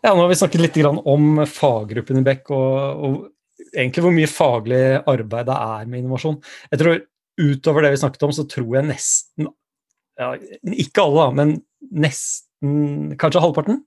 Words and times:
Ja, 0.00 0.14
nå 0.14 0.22
har 0.22 0.30
vi 0.30 0.38
snakket 0.40 0.62
litt 0.64 0.78
om 0.86 1.42
faggruppen 1.44 2.20
i 2.20 2.24
Beck 2.24 2.48
og, 2.56 3.04
og 3.04 3.74
egentlig 3.74 4.04
hvor 4.04 4.14
mye 4.16 4.30
faglig 4.30 4.82
arbeid 5.10 5.48
det 5.50 5.56
er 5.56 5.88
med 5.90 6.02
innovasjon. 6.02 6.38
Jeg 6.72 6.82
tror 6.82 7.00
Utover 7.40 7.84
det 7.84 7.94
vi 7.94 8.00
snakket 8.02 8.24
om, 8.26 8.32
så 8.36 8.44
tror 8.48 8.74
jeg 8.76 8.88
nesten 8.90 9.46
ja, 10.20 10.34
Ikke 10.82 11.04
alle, 11.06 11.28
men 11.36 11.52
nesten 11.88 13.14
kanskje 13.20 13.40
halvparten 13.40 13.78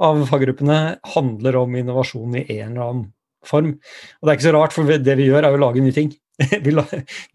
av 0.00 0.22
faggruppene 0.30 0.78
handler 1.14 1.58
om 1.60 1.74
innovasjon 1.76 2.38
i 2.38 2.44
en 2.60 2.70
eller 2.70 2.84
annen 2.84 3.02
form. 3.44 3.74
Og 3.74 4.24
det 4.24 4.32
er 4.32 4.38
ikke 4.38 4.46
så 4.46 4.54
rart, 4.56 4.76
for 4.76 4.88
det 4.88 5.16
vi 5.18 5.26
gjør, 5.28 5.44
er 5.44 5.56
å 5.56 5.60
lage 5.60 5.82
nye 5.82 5.96
ting. 5.96 6.12
vi, 6.64 6.72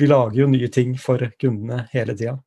lager 0.07 0.39
jo 0.39 0.49
nye 0.49 0.69
ting 0.73 0.95
for 1.01 1.21
kundene 1.41 1.83
hele 1.93 2.15
tida. 2.17 2.37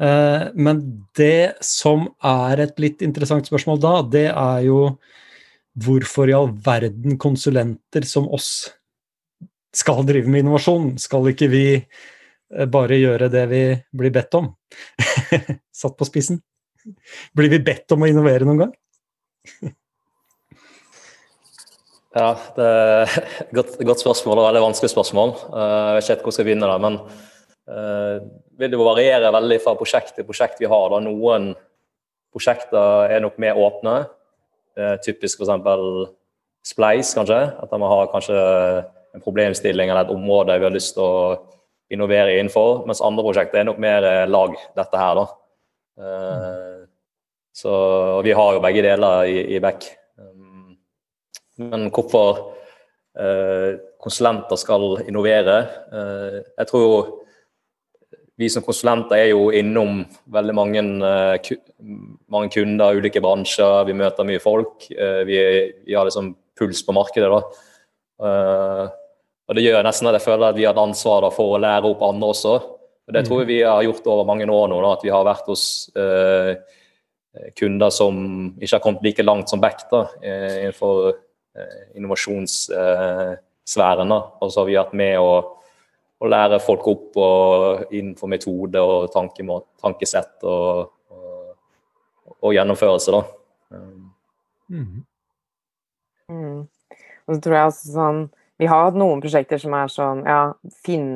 Eh, 0.00 0.42
men 0.54 0.80
det 1.16 1.60
som 1.64 2.06
er 2.24 2.62
et 2.64 2.78
litt 2.80 3.02
interessant 3.04 3.48
spørsmål 3.48 3.80
da, 3.82 3.94
det 4.08 4.28
er 4.30 4.62
jo 4.64 4.78
hvorfor 5.80 6.30
i 6.30 6.36
all 6.36 6.48
verden 6.64 7.18
konsulenter 7.20 8.06
som 8.08 8.28
oss 8.32 8.70
skal 9.76 10.06
drive 10.08 10.30
med 10.30 10.44
innovasjon? 10.44 10.94
Skal 11.00 11.28
ikke 11.32 11.50
vi 11.52 11.64
eh, 11.76 12.66
bare 12.72 13.00
gjøre 13.00 13.28
det 13.32 13.44
vi 13.52 13.62
blir 13.92 14.14
bedt 14.14 14.40
om? 14.40 14.54
Satt 15.82 15.98
på 16.00 16.08
spissen. 16.08 16.40
Blir 17.36 17.52
vi 17.52 17.60
bedt 17.60 17.92
om 17.92 18.00
å 18.00 18.08
innovere 18.08 18.48
noen 18.48 18.64
gang? 18.64 18.76
ja, 22.16 22.30
det 22.56 22.70
er 22.72 23.18
et 23.44 23.56
godt, 23.56 23.76
godt 23.84 24.00
spørsmål 24.00 24.40
og 24.40 24.48
veldig 24.48 24.68
vanskelig 24.70 24.96
spørsmål. 24.96 25.36
Eh, 25.44 25.74
jeg 25.76 25.98
vet 25.98 26.06
ikke 26.06 26.14
helt 26.14 26.24
hvor 26.24 26.32
jeg 26.32 26.40
skal 26.40 26.54
begynne 26.54 26.72
da, 26.72 26.84
men 26.88 27.02
vil 28.60 28.72
det 28.72 28.80
variere 28.80 29.32
veldig 29.34 29.58
fra 29.64 29.74
prosjekt 29.78 30.14
til 30.16 30.28
prosjekt 30.28 30.60
vi 30.62 30.68
har. 30.70 30.86
Da. 30.92 31.02
Noen 31.04 31.52
prosjekter 32.30 33.10
er 33.10 33.24
nok 33.24 33.40
mer 33.42 33.58
åpne. 33.58 33.96
Typisk 35.04 35.42
f.eks. 35.42 36.12
Spleis, 36.70 37.14
kanskje. 37.16 37.40
At 37.56 37.72
man 37.72 37.88
har 37.90 38.10
kanskje 38.12 38.36
en 39.16 39.24
problemstilling 39.24 39.90
eller 39.90 40.04
et 40.04 40.14
område 40.14 40.58
vi 40.60 40.68
har 40.68 40.74
lyst 40.74 40.94
til 40.96 41.04
å 41.04 41.38
innovere 41.90 42.38
innenfor. 42.38 42.84
Mens 42.88 43.02
andre 43.04 43.24
prosjekter 43.26 43.60
er 43.60 43.68
nok 43.68 43.80
mer 43.82 44.06
eh, 44.06 44.28
lag, 44.30 44.54
dette 44.78 45.02
her, 45.02 45.20
da. 45.20 45.26
Eh, 46.00 46.76
Så, 47.60 47.70
vi 48.22 48.30
har 48.30 48.52
jo 48.54 48.60
begge 48.62 48.82
deler 48.86 49.26
i, 49.26 49.40
i 49.56 49.58
Beck. 49.60 49.88
Um, 50.16 50.76
men 51.58 51.88
hvorfor 51.90 52.54
eh, 53.18 53.74
konsulenter 54.00 54.56
skal 54.56 55.00
innovere? 55.02 55.56
Uh, 55.90 56.38
jeg 56.46 56.68
tror 56.70 57.10
vi 58.40 58.48
som 58.48 58.64
konsulenter 58.64 59.18
er 59.18 59.28
jo 59.34 59.50
innom 59.52 60.06
veldig 60.32 60.54
mange, 60.56 60.80
eh, 61.04 61.50
mange 62.32 62.48
kunder, 62.54 62.96
ulike 62.96 63.20
bransjer. 63.20 63.84
Vi 63.88 63.94
møter 63.96 64.24
mye 64.28 64.40
folk. 64.40 64.86
Eh, 64.90 65.22
vi, 65.28 65.38
vi 65.84 65.94
har 65.94 66.04
liksom 66.08 66.36
puls 66.56 66.80
på 66.86 66.92
markedet. 66.96 67.28
da. 67.28 67.40
Eh, 68.24 68.84
og 69.50 69.56
Det 69.56 69.66
gjør 69.66 69.84
nesten 69.84 70.08
at 70.08 70.16
jeg 70.16 70.28
føler 70.28 70.46
at 70.48 70.56
vi 70.56 70.64
har 70.64 70.74
et 70.76 70.86
ansvar 70.86 71.20
for 71.34 71.46
å 71.56 71.60
lære 71.60 71.86
opp 71.90 72.02
andre 72.06 72.26
også. 72.32 72.54
Og 73.10 73.12
Det 73.12 73.22
tror 73.26 73.38
jeg 73.42 73.50
vi 73.50 73.66
har 73.66 73.82
gjort 73.82 74.06
over 74.06 74.28
mange 74.28 74.46
år 74.46 74.68
nå. 74.70 74.78
Da, 74.84 74.92
at 74.94 75.04
vi 75.04 75.10
har 75.10 75.24
vært 75.26 75.46
hos 75.50 75.90
eh, 75.98 76.54
kunder 77.58 77.90
som 77.90 78.14
ikke 78.56 78.76
har 78.76 78.84
kommet 78.84 79.02
like 79.04 79.22
langt 79.26 79.48
som 79.50 79.60
Beck 79.60 79.90
da, 79.90 80.06
innenfor 80.22 81.10
eh, 81.10 81.90
innovasjonssfæren. 81.98 84.10
Eh, 84.14 84.22
og 84.40 84.48
så 84.48 84.60
har 84.62 84.68
vi 84.70 84.78
vært 84.78 84.94
med 84.96 85.18
å 85.18 85.59
å 86.20 86.28
lære 86.28 86.60
folk 86.62 86.86
opp 86.90 87.20
og 87.20 87.92
innenfor 87.96 88.28
metode 88.30 88.80
og 88.84 89.08
tanke, 89.14 89.44
tankesett 89.80 90.44
og, 90.44 90.90
og, 91.14 91.54
og, 92.36 92.50
gjennomførelse, 92.54 93.14
da. 93.16 93.78
Mm. 94.70 95.04
Mm. 96.30 96.58
Og 97.26 97.34
så 97.34 97.40
tror 97.42 97.56
jeg 97.56 97.70
også 97.70 97.92
sånn 97.94 98.18
Vi 98.60 98.66
har 98.70 98.84
hatt 98.84 98.96
noen 98.98 99.22
prosjekter 99.22 99.58
som 99.58 99.72
er 99.74 99.90
sånn 99.90 100.20
Ja, 100.26 100.52
finn, 100.86 101.06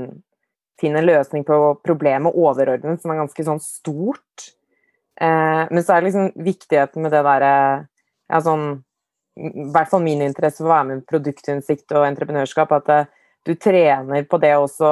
finn 0.81 0.99
en 0.99 1.07
løsning 1.07 1.45
på 1.47 1.59
problemet 1.87 2.35
overordnet 2.35 3.03
som 3.03 3.13
er 3.13 3.21
ganske 3.21 3.47
sånn 3.47 3.63
stort. 3.63 4.49
Eh, 5.21 5.63
men 5.71 5.83
så 5.83 5.95
er 5.95 6.03
det 6.03 6.09
liksom 6.09 6.47
viktigheten 6.47 7.05
med 7.05 7.15
det 7.15 7.23
derre 7.27 7.55
ja, 7.85 8.41
sånn 8.43 8.81
I 9.39 9.69
hvert 9.75 9.93
fall 9.93 10.03
min 10.03 10.25
interesse 10.25 10.63
for 10.63 10.71
å 10.71 10.75
være 10.75 10.89
med 10.89 11.03
i 11.03 11.07
produktinnsikt 11.13 11.95
og 11.95 12.09
entreprenørskap. 12.09 12.75
at 12.75 12.91
det, 12.91 13.01
du 13.45 13.55
trener 13.55 14.25
på 14.25 14.41
det 14.41 14.55
også 14.57 14.91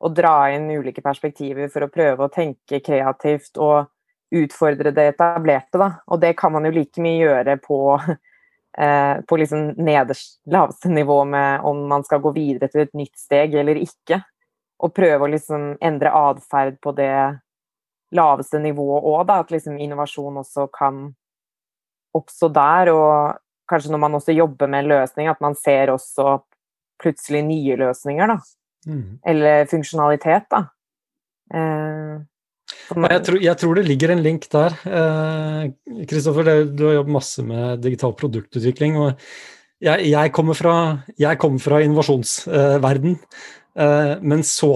å 0.00 0.08
dra 0.16 0.50
inn 0.54 0.70
ulike 0.70 1.02
perspektiver 1.04 1.68
for 1.72 1.84
å 1.84 1.92
prøve 1.92 2.24
å 2.24 2.32
tenke 2.32 2.80
kreativt 2.80 3.60
og 3.60 3.90
utfordre 4.30 4.92
det 4.96 5.10
etablerte. 5.12 5.76
Da. 5.78 5.90
Og 6.08 6.20
det 6.22 6.32
kan 6.38 6.54
man 6.54 6.64
jo 6.64 6.72
like 6.72 7.02
mye 7.02 7.18
gjøre 7.20 7.58
på, 7.60 7.80
eh, 8.84 9.20
på 9.20 9.40
liksom 9.42 9.74
nederst, 9.76 10.38
laveste 10.48 10.92
nivå 10.92 11.20
med 11.28 11.66
om 11.68 11.84
man 11.90 12.06
skal 12.06 12.22
gå 12.24 12.32
videre 12.36 12.70
til 12.72 12.86
et 12.86 12.96
nytt 12.96 13.18
steg 13.20 13.58
eller 13.60 13.82
ikke. 13.82 14.22
Og 14.80 14.94
prøve 14.96 15.26
å 15.26 15.32
liksom 15.34 15.74
endre 15.84 16.12
atferd 16.16 16.80
på 16.80 16.94
det 16.96 17.12
laveste 18.16 18.58
nivået 18.58 19.04
òg, 19.04 19.30
At 19.30 19.50
liksom 19.52 19.76
innovasjon 19.78 20.40
også 20.40 20.70
kan 20.72 21.10
oppstå 22.16 22.48
der. 22.48 22.94
Og 22.94 23.36
kanskje 23.68 23.92
når 23.92 24.02
man 24.06 24.16
også 24.16 24.32
jobber 24.32 24.66
med 24.66 24.84
en 24.86 24.94
løsning, 24.96 25.28
at 25.28 25.40
man 25.40 25.54
ser 25.54 25.92
også 25.92 26.40
plutselig 27.00 27.44
nye 27.46 27.78
løsninger, 27.80 28.34
da. 28.34 28.38
Mm. 28.88 29.06
Eller 29.32 29.70
funksjonalitet, 29.70 30.48
da. 30.52 30.64
Eh, 31.54 32.18
jeg, 32.90 33.22
tror, 33.26 33.38
jeg, 33.42 33.56
tror, 33.60 33.78
det 33.78 33.86
ligger 33.88 34.12
en 34.14 34.22
link 34.24 34.46
der. 34.52 34.76
Kristoffer, 36.10 36.52
eh, 36.52 36.66
du 36.68 36.86
har 36.88 37.00
jobbet 37.00 37.16
masse 37.16 37.44
med 37.46 37.82
digital 37.84 38.14
produktutvikling. 38.18 39.00
og 39.00 39.16
jeg, 39.80 40.10
jeg, 40.10 40.32
kommer, 40.36 40.56
fra, 40.56 40.74
jeg 41.18 41.40
kommer 41.40 41.62
fra 41.62 41.80
innovasjonsverden, 41.80 43.16
eh, 43.80 44.12
men 44.20 44.44
så 44.44 44.74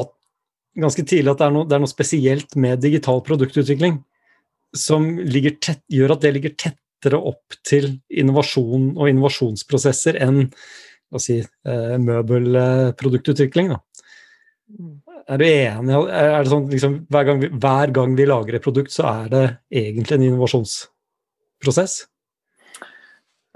ganske 0.80 1.04
tidlig 1.06 1.34
at 1.34 1.42
det 1.42 1.46
er, 1.46 1.54
noe, 1.54 1.68
det 1.68 1.76
er, 1.76 1.82
noe, 1.84 1.92
spesielt 1.92 2.56
med 2.58 2.82
digital 2.82 3.20
produktutvikling 3.26 4.00
som 4.74 5.06
tett, 5.62 5.84
gjør 5.92 6.16
at 6.16 6.24
det 6.24 6.32
ligger 6.34 6.56
tettere 6.58 7.20
opp 7.20 7.54
til 7.66 7.92
innovasjon 8.10 8.94
og 8.96 9.10
innovasjonsprosesser 9.12 10.18
enn 10.24 10.48
si, 11.22 11.38
eh, 11.42 11.94
møbelproduktutvikling. 12.00 13.72
Er 15.24 15.40
du 15.40 15.44
enig? 15.46 15.94
Er 16.10 16.42
det 16.42 16.50
sånn 16.52 16.68
liksom, 16.72 16.98
hver, 17.12 17.28
gang 17.28 17.40
vi, 17.40 17.48
hver 17.48 17.94
gang 17.96 18.16
vi 18.18 18.26
lager 18.28 18.58
et 18.58 18.64
produkt, 18.64 18.92
så 18.92 19.06
er 19.10 19.32
det 19.32 19.44
egentlig 19.84 20.18
en 20.18 20.26
innovasjonsprosess? 20.28 22.04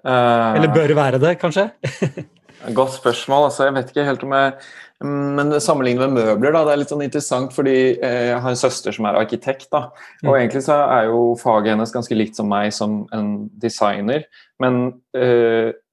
Uh, 0.07 0.55
Eller 0.57 0.71
bør 0.73 0.87
det 0.89 0.97
være 0.97 1.21
det, 1.21 1.35
kanskje? 1.43 1.69
godt 2.79 2.95
spørsmål. 2.97 3.49
Altså, 3.51 3.67
jeg 3.67 3.77
vet 3.77 3.91
ikke 3.93 4.07
helt 4.09 4.23
om 4.25 4.37
jeg 4.37 4.53
men 4.99 5.53
sammenlignet 5.63 6.11
med 6.11 6.25
møbler, 6.25 6.51
da, 6.51 6.65
det 6.67 6.73
er 6.73 6.81
litt 6.81 6.91
sånn 6.91 7.05
interessant 7.05 7.53
fordi 7.55 7.75
eh, 8.03 8.33
jeg 8.33 8.41
har 8.43 8.51
en 8.51 8.59
søster 8.59 8.95
som 8.97 9.07
er 9.07 9.21
arkitekt. 9.21 9.69
da, 9.71 9.85
Og 10.25 10.33
mm. 10.33 10.39
egentlig 10.41 10.63
så 10.67 10.81
er 10.89 11.07
jo 11.13 11.21
faget 11.39 11.71
hennes 11.71 11.93
ganske 11.95 12.19
likt 12.19 12.39
som 12.39 12.51
meg 12.51 12.73
som 12.75 13.05
en 13.15 13.29
designer. 13.63 14.27
Men 14.59 14.89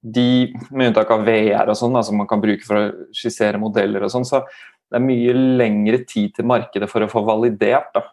de, 0.06 0.54
med 0.70 0.92
unntak 0.92 1.10
av 1.10 1.24
VR 1.26 1.72
og 1.72 1.78
sånn, 1.78 1.98
som 2.06 2.20
man 2.20 2.28
kan 2.30 2.42
bruke 2.42 2.66
for 2.66 2.78
å 2.78 3.12
skissere 3.16 3.60
modeller 3.60 4.06
og 4.06 4.12
sånn, 4.12 4.26
så 4.28 4.44
det 4.86 5.00
er 5.00 5.02
mye 5.02 5.32
lengre 5.34 6.04
tid 6.06 6.36
til 6.36 6.46
markedet 6.46 6.88
for 6.90 7.02
å 7.02 7.10
få 7.10 7.24
validert. 7.26 7.90
da. 7.96 8.04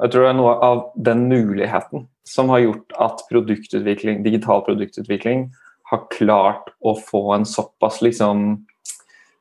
Jeg 0.00 0.12
tror 0.12 0.24
det 0.24 0.30
er 0.30 0.38
noe 0.38 0.54
av 0.64 0.84
den 0.94 1.26
muligheten 1.30 2.06
som 2.26 2.52
har 2.54 2.62
gjort 2.62 2.94
at 3.02 3.24
produktutvikling, 3.30 4.22
digital 4.22 4.62
produktutvikling 4.66 5.48
har 5.90 6.06
klart 6.14 6.70
å 6.86 6.94
få 6.94 7.24
en 7.34 7.46
såpass 7.48 7.98
liksom 8.04 8.52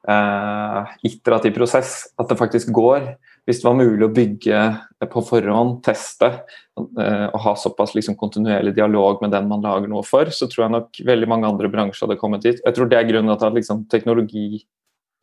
eh, 0.09 0.95
iterativ 1.05 1.53
prosess. 1.59 1.99
At 2.17 2.31
det 2.31 2.39
faktisk 2.39 2.73
går. 2.73 3.11
Hvis 3.49 3.63
det 3.63 3.65
var 3.65 3.79
mulig 3.79 4.05
å 4.05 4.13
bygge 4.13 4.57
på 5.09 5.21
forhånd, 5.25 5.79
teste 5.81 6.27
eh, 6.77 7.27
og 7.31 7.39
ha 7.47 7.53
såpass 7.57 7.95
liksom, 7.97 8.13
kontinuerlig 8.19 8.75
dialog 8.77 9.23
med 9.23 9.33
den 9.33 9.47
man 9.49 9.63
lager 9.65 9.89
noe 9.89 10.03
for, 10.05 10.29
så 10.29 10.45
tror 10.45 10.67
jeg 10.67 10.75
nok 10.75 10.99
veldig 11.07 11.29
mange 11.31 11.49
andre 11.49 11.71
bransjer 11.73 12.05
hadde 12.05 12.19
kommet 12.21 12.45
dit. 12.45 12.61
Jeg 12.61 12.77
tror 12.77 12.91
det 12.91 12.99
er 12.99 13.09
grunnen 13.09 13.33
til 13.33 13.49
at 13.49 13.57
liksom, 13.57 13.87
teknologi 13.89 14.61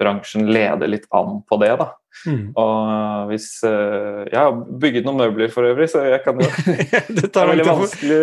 bransjen 0.01 0.47
leder 0.53 0.91
litt 0.91 1.07
an 1.15 1.41
på 1.49 1.59
det. 1.63 1.73
da. 1.81 1.91
Mm. 2.25 2.55
Og 2.57 3.29
hvis 3.29 3.47
uh, 3.67 4.25
Jeg 4.25 4.39
har 4.39 4.55
bygget 4.81 5.05
noen 5.05 5.19
møbler 5.21 5.51
for 5.53 5.69
øvrig, 5.69 5.89
så 5.93 6.01
jeg 6.07 6.23
kan 6.25 6.41
jo 6.41 6.49
Det 7.19 7.29
er 7.29 7.51
veldig 7.51 7.67
vanskelig, 7.69 8.21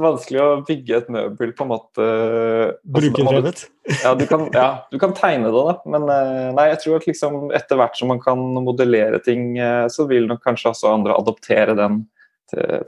vanskelig, 0.00 0.40
å 0.40 0.62
bygge 0.64 1.00
et 1.02 1.10
møbel 1.12 1.52
på 1.56 1.66
en 1.66 1.70
måte 1.74 2.06
altså, 2.06 2.94
Brukerdrevet? 2.96 3.66
Ja, 4.00 4.14
du 4.16 4.24
kan, 4.30 4.46
ja, 4.54 4.68
du 4.88 4.96
kan 5.02 5.12
tegne 5.16 5.52
det, 5.52 5.66
da. 5.68 5.76
Men 5.92 6.08
uh, 6.08 6.48
nei, 6.56 6.70
jeg 6.72 6.80
tror 6.84 6.98
at 7.02 7.10
liksom 7.10 7.38
etter 7.56 7.80
hvert 7.80 8.00
som 8.00 8.10
man 8.14 8.22
kan 8.24 8.40
modellere 8.64 9.20
ting, 9.24 9.52
uh, 9.60 9.84
så 9.92 10.08
vil 10.10 10.28
nok 10.30 10.42
kanskje 10.44 10.72
også 10.72 10.94
andre 10.94 11.18
adoptere 11.18 11.76
den 11.78 12.04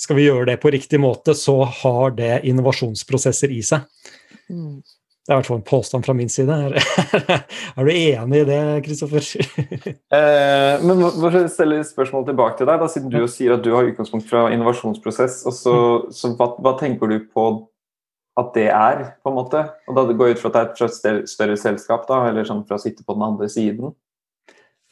skal 0.00 0.18
vi 0.18 0.28
gjøre 0.28 0.48
det 0.52 0.58
på 0.62 0.72
riktig 0.74 0.98
måte, 1.02 1.36
så 1.38 1.60
har 1.82 2.14
det 2.16 2.40
innovasjonsprosesser 2.50 3.52
i 3.54 3.60
seg. 3.66 3.84
Mm. 4.50 4.80
Det 5.24 5.32
er 5.32 5.38
i 5.38 5.40
hvert 5.40 5.48
fall 5.48 5.56
en 5.56 5.64
påstand 5.64 6.04
fra 6.04 6.12
min 6.12 6.28
side. 6.28 6.52
Er, 7.74 7.86
du 7.86 7.90
enig 7.90 8.40
i 8.42 8.44
det, 8.44 8.58
Kristoffer? 8.84 9.24
eh, 10.18 10.82
men 10.84 11.00
jeg 11.00 11.48
stille 11.48 11.78
spørsmål 11.88 12.26
tilbake 12.26 12.58
til 12.58 12.68
deg, 12.68 12.82
da, 12.82 12.88
siden 12.92 13.08
du 13.08 13.16
jo 13.22 13.28
sier 13.32 13.54
at 13.54 13.62
du 13.64 13.70
har 13.72 13.88
utgangspunkt 13.88 14.28
fra 14.28 14.50
innovasjonsprosess. 14.52 15.38
Og 15.48 15.56
så, 15.56 15.72
mm. 15.72 16.10
så 16.12 16.32
hva, 16.36 16.50
hva, 16.60 16.74
tenker 16.76 17.08
du 17.08 17.16
på 17.24 17.46
at 18.36 18.50
det 18.52 18.66
er, 18.68 19.00
på 19.24 19.32
en 19.32 19.38
måte? 19.38 19.62
Og 19.88 19.96
da 19.96 20.04
det 20.10 20.18
går 20.20 20.34
ut 20.34 20.42
fra 20.42 20.50
at 20.52 20.76
det 20.76 20.84
er 20.84 21.22
et 21.22 21.32
større, 21.32 21.56
selskap, 21.62 22.04
da, 22.10 22.20
eller 22.28 22.44
sånn 22.44 22.66
fra 22.68 22.76
å 22.76 22.82
sitte 22.82 23.06
på 23.06 23.16
den 23.16 23.24
andre 23.24 23.48
siden? 23.48 23.94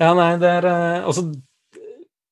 Ja, 0.00 0.14
nei, 0.16 0.30
det 0.40 0.48
er 0.62 0.68
uh, 0.70 1.10
altså 1.10 1.26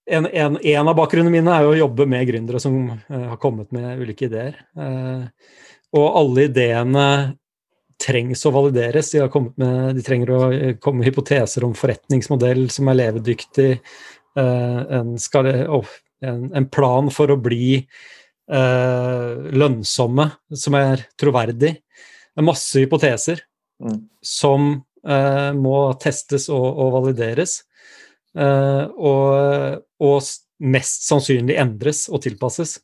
en, 0.08 0.25
en, 0.25 0.56
en, 0.56 0.88
av 0.88 0.97
bakgrunnene 0.97 1.35
mine 1.37 1.52
er 1.52 1.67
jo 1.67 1.75
å 1.75 1.81
jobbe 1.82 2.08
med 2.08 2.25
gründere 2.32 2.62
som 2.64 2.81
uh, 2.97 3.26
har 3.35 3.37
kommet 3.43 3.69
med 3.76 4.00
ulike 4.00 4.31
ideer. 4.31 4.56
Uh, 4.73 5.29
og 6.00 6.06
alle 6.23 6.49
ideene 6.49 7.06
trengs 8.00 8.44
å 8.47 8.52
valideres. 8.55 9.12
De, 9.14 9.23
med, 9.61 9.97
de, 9.97 10.05
trenger 10.06 10.32
å 10.35 10.41
eh, 10.55 10.76
komme 10.82 11.02
med 11.02 11.11
hypoteser 11.11 11.67
om 11.67 11.76
forretningsmodell 11.79 12.67
som 12.73 12.91
er 12.91 12.99
levedyktig, 13.02 13.70
uh, 14.38 14.81
en, 15.00 15.14
skal, 15.20 15.50
oh, 15.69 15.94
en, 16.25 16.49
en, 16.56 16.69
plan 16.73 17.11
for 17.14 17.32
å 17.32 17.38
bli 17.41 17.81
uh, 17.81 19.49
lønnsomme, 19.52 20.31
som 20.64 20.79
er 20.81 21.06
troverdig. 21.20 21.75
Masse 22.41 22.81
hypoteser 22.81 23.43
mm. 23.82 23.99
som 24.25 24.70
må 25.00 25.76
testes 26.00 26.47
og, 26.52 26.64
og 26.76 26.91
valideres. 26.93 27.55
Og, 28.37 29.79
og 30.05 30.17
mest 30.61 31.06
sannsynlig 31.08 31.56
endres 31.61 32.02
og 32.12 32.20
tilpasses. 32.26 32.76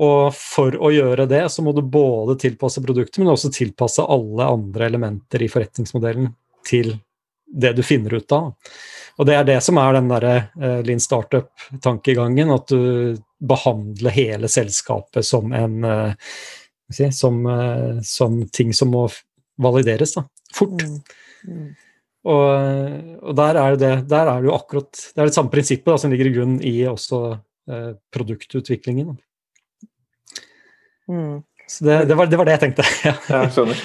Og 0.00 0.32
for 0.32 0.76
å 0.80 0.90
gjøre 0.94 1.26
det, 1.28 1.42
så 1.52 1.62
må 1.64 1.74
du 1.76 1.82
både 1.84 2.38
tilpasse 2.40 2.80
produktet, 2.80 3.18
men 3.20 3.34
også 3.34 3.52
tilpasse 3.52 4.04
alle 4.08 4.46
andre 4.48 4.88
elementer 4.88 5.44
i 5.44 5.48
forretningsmodellen 5.52 6.30
til 6.68 6.94
det 7.50 7.74
du 7.76 7.82
finner 7.84 8.14
ut 8.16 8.32
av. 8.32 8.54
Og 9.20 9.28
det 9.28 9.36
er 9.36 9.44
det 9.44 9.58
som 9.64 9.76
er 9.82 9.98
den 9.98 10.08
derre 10.08 10.34
uh, 10.56 10.80
Lean 10.86 11.02
Startup-tankegangen, 11.02 12.54
at 12.54 12.72
du 12.72 13.18
behandler 13.44 14.16
hele 14.16 14.48
selskapet 14.48 15.26
som 15.26 15.52
en 15.56 15.84
uh, 15.84 16.32
si, 16.88 17.10
som, 17.12 17.42
uh, 17.44 18.00
som, 18.06 18.40
ting 18.48 18.72
som 18.76 18.94
må 18.94 19.06
valideres 19.60 20.16
da, 20.16 20.24
fort. 20.56 20.80
Mm. 20.80 21.00
Mm. 21.50 21.70
Og, 22.30 22.48
og, 23.20 23.32
der 23.36 23.56
er 23.56 23.76
det, 23.80 23.94
der 24.08 24.28
er 24.28 24.42
det 24.42 24.50
jo 24.50 24.52
akkurat 24.52 24.90
Det 24.92 25.22
er 25.22 25.30
det 25.30 25.32
samme 25.32 25.52
prinsippet 25.52 25.88
da, 25.88 25.94
som 26.00 26.12
ligger 26.12 26.28
i 26.28 26.32
grunnen 26.34 26.58
i 26.68 26.74
også 26.88 27.20
produktutviklingen. 28.12 29.14
Mm. 31.10 31.38
Så 31.70 31.84
det, 31.86 32.04
det, 32.10 32.16
var, 32.18 32.26
det, 32.26 32.38
var, 32.38 32.48
det 32.48 32.56
jeg 32.56 32.62
tenkte. 32.64 32.86
ja, 33.06 33.14
jeg 33.28 33.52
skjønner. 33.54 33.84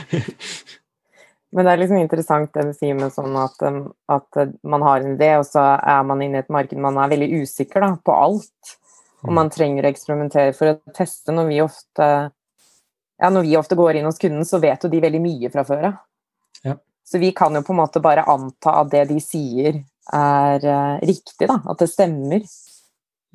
Men 1.56 1.68
det 1.68 1.74
er 1.74 1.82
liksom 1.84 2.00
interessant 2.02 2.56
det 2.58 2.64
du 2.68 2.72
sier 2.76 2.98
med 2.98 3.14
sånn 3.14 3.36
at, 3.40 3.62
um, 3.64 3.84
at, 4.12 4.40
man 4.68 4.84
har 4.84 5.04
en 5.04 5.14
idé, 5.14 5.30
og 5.40 5.46
så 5.48 5.64
er 5.78 6.08
man 6.08 6.24
inne 6.26 6.42
i 6.42 6.44
et 6.44 6.50
marked 6.52 6.82
man 6.82 6.98
er 7.00 7.14
veldig 7.14 7.44
usikker 7.46 7.86
da, 7.86 7.92
på 8.02 8.16
alt. 8.16 8.74
Og 9.26 9.32
man 9.34 9.50
trenger 9.54 9.86
å 9.86 9.90
eksperimentere 9.90 10.54
for 10.54 10.74
å 10.74 10.94
teste. 10.94 11.34
Når 11.34 11.48
vi 11.50 11.62
ofte, 11.64 12.10
ja, 13.22 13.30
når 13.32 13.46
vi 13.48 13.56
ofte 13.58 13.78
går 13.78 13.98
inn 13.98 14.10
hos 14.10 14.20
kunden, 14.22 14.46
så 14.46 14.60
vet 14.62 14.86
jo 14.86 14.92
de 14.92 15.02
veldig 15.02 15.22
mye 15.24 15.50
fra 15.54 15.64
før 15.66 15.88
av. 15.90 15.96
Ja. 16.66 16.76
Så 17.06 17.22
vi 17.22 17.32
kan 17.38 17.56
jo 17.58 17.64
på 17.66 17.74
en 17.74 17.80
måte 17.80 18.02
bare 18.04 18.26
anta 18.30 18.76
at 18.82 18.92
det 18.94 19.06
de 19.14 19.22
sier, 19.24 19.80
er 20.14 20.68
uh, 20.68 20.98
riktig, 21.02 21.48
da. 21.50 21.58
At 21.72 21.82
det 21.82 21.90
stemmer. 21.90 22.46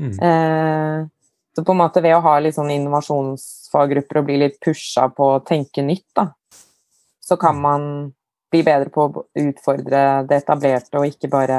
Mm. 0.00 0.14
Uh, 0.18 1.08
så 1.56 1.64
på 1.64 1.74
en 1.74 1.80
måte 1.80 2.02
ved 2.04 2.14
å 2.14 2.22
ha 2.24 2.36
litt 2.42 2.56
sånn 2.56 2.70
innovasjonsfaggrupper 2.74 4.20
og 4.20 4.28
bli 4.28 4.38
litt 4.44 4.60
pusha 4.62 5.08
på 5.14 5.32
å 5.34 5.40
tenke 5.46 5.82
nytt, 5.82 6.06
da, 6.16 6.28
så 7.20 7.38
kan 7.40 7.58
mm. 7.58 7.64
man 7.64 7.88
bli 8.50 8.62
bedre 8.66 8.90
på 8.90 9.06
å 9.06 9.24
utfordre 9.38 10.04
det 10.28 10.40
etablerte 10.42 10.98
og 10.98 11.10
ikke 11.10 11.30
bare 11.30 11.58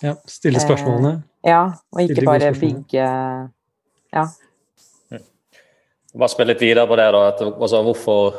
Ja, 0.00 0.14
stille 0.30 0.60
spørsmålene. 0.62 1.18
Eh, 1.42 1.50
ja, 1.50 1.64
og 1.92 2.04
ikke 2.04 2.26
bare 2.28 2.52
bygge 2.56 3.08
Ja. 4.14 4.28
Bare 6.18 6.32
spille 6.32 6.54
litt 6.54 6.62
videre 6.64 6.86
på 6.88 6.96
det. 6.96 7.10
da, 7.12 7.26
at, 7.28 7.42
altså, 7.44 7.82
Hvorfor 7.84 8.38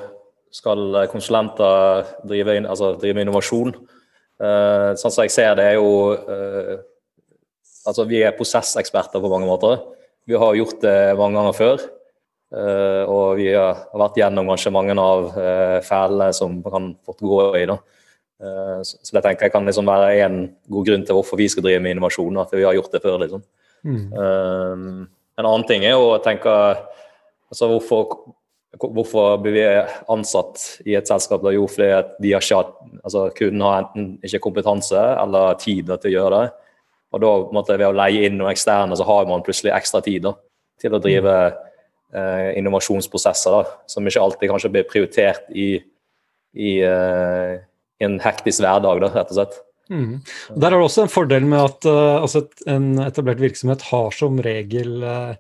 skal 0.52 1.06
konsulenter 1.12 2.08
drive, 2.26 2.56
inn, 2.58 2.66
altså, 2.66 2.96
drive 2.98 3.22
innovasjon? 3.22 3.76
Uh, 4.40 4.96
sånn 4.98 5.12
som 5.12 5.26
jeg 5.26 5.36
ser 5.36 5.54
det, 5.60 5.66
er 5.68 5.78
jo 5.78 6.16
uh, 6.16 6.80
altså 7.86 8.06
Vi 8.08 8.22
er 8.24 8.36
prosesseksperter 8.38 9.22
på 9.22 9.32
mange 9.32 9.48
måter. 9.50 9.78
Vi 10.30 10.38
har 10.38 10.58
gjort 10.60 10.84
det 10.84 10.98
mange 11.18 11.40
ganger 11.40 11.58
før. 11.58 11.88
Uh, 12.50 13.06
og 13.06 13.38
vi 13.38 13.52
har 13.54 13.84
vært 13.98 14.18
gjennom 14.18 14.48
kanskje 14.50 14.74
mange 14.74 14.96
av 14.98 15.28
uh, 15.36 15.78
fælene 15.86 16.32
som 16.34 16.60
kan 16.66 16.92
fort 17.06 17.22
gå 17.22 17.40
i. 17.60 17.66
da. 17.70 17.78
Uh, 18.42 18.80
så, 18.86 18.98
det 19.14 19.24
tenker 19.26 19.48
jeg 19.48 19.54
kan 19.54 19.70
liksom 19.70 19.90
være 19.90 20.16
en 20.26 20.40
god 20.70 20.90
grunn 20.90 21.06
til 21.06 21.18
hvorfor 21.18 21.38
vi 21.38 21.50
skal 21.52 21.66
drive 21.66 21.82
med 21.86 21.96
innovasjon. 21.96 22.42
At 22.42 22.54
vi 22.54 22.66
har 22.66 22.78
gjort 22.78 22.94
det 22.94 23.04
før. 23.06 23.20
liksom. 23.26 23.46
Mm. 23.80 24.12
en 25.40 25.46
annen 25.48 25.64
ting 25.64 25.86
er 25.88 25.96
å 25.96 26.18
tenke 26.20 26.52
altså 26.52 27.70
hvorfor, 27.70 28.34
hvorfor 28.76 29.38
blir 29.40 29.54
vi 29.56 29.62
ansatt 30.12 30.66
i 30.84 30.98
et 31.00 31.08
selskap? 31.08 31.46
Jo, 31.56 31.64
fordi 31.72 31.88
de 32.20 32.34
har 32.34 32.44
ikke, 32.44 32.60
altså, 33.00 33.30
kunden 33.38 33.64
har 33.64 33.86
enten 33.86 34.10
ikke 34.20 34.42
kompetanse 34.44 35.00
eller 35.00 35.56
tid 35.64 35.94
til 35.94 36.12
å 36.12 36.16
gjøre 36.18 36.42
det. 36.42 36.69
Og 37.16 37.24
da 37.24 37.32
måtte 37.56 37.78
ved 37.78 37.88
å 37.90 37.96
leie 37.96 38.28
inn 38.28 38.38
noen 38.38 38.54
eksterne, 38.54 38.98
så 38.98 39.08
har 39.08 39.30
man 39.30 39.44
plutselig 39.46 39.74
ekstra 39.74 40.02
tid 40.06 40.28
da, 40.28 40.36
til 40.82 40.94
å 40.94 41.02
drive 41.02 41.38
eh, 42.14 42.52
innovasjonsprosesser 42.60 43.56
da, 43.56 43.64
som 43.90 44.06
ikke 44.06 44.22
alltid 44.26 44.52
kanskje 44.52 44.72
blir 44.76 44.86
prioritert 44.90 45.50
i, 45.50 45.72
i, 46.54 46.76
eh, 46.86 47.58
en 48.06 48.20
hektisk 48.24 48.62
hverdag, 48.64 49.02
da, 49.04 49.12
rett 49.18 49.34
og 49.34 49.40
slett. 49.40 49.58
Mm. 49.90 50.20
Der 50.54 50.70
er 50.70 50.78
det 50.78 50.86
også 50.86 51.08
en 51.08 51.12
fordel 51.12 51.48
med 51.50 51.64
at 51.64 51.86
uh, 51.90 52.22
altså 52.22 52.44
en 52.70 52.92
etablert 53.02 53.40
virksomhet 53.42 53.88
har 53.90 54.12
som 54.14 54.38
regel 54.46 55.02
uh, 55.02 55.34